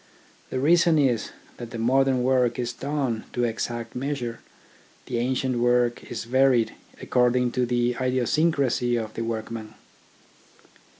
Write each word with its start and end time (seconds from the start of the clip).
The 0.49 0.59
reason 0.59 0.97
is, 0.97 1.29
that 1.57 1.69
the 1.69 1.77
modern 1.77 2.23
work 2.23 2.57
is 2.57 2.73
done 2.73 3.25
to 3.33 3.43
exact 3.43 3.93
measure, 3.95 4.39
the 5.05 5.19
ancient 5.19 5.59
work 5.59 6.03
is 6.11 6.23
varied 6.23 6.73
according 6.99 7.51
to 7.51 7.67
the 7.67 7.93
idiosyncrasy 8.01 8.95
of 8.95 9.13
the 9.13 9.21
workman. 9.23 9.75